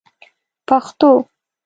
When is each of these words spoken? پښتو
پښتو 0.67 1.11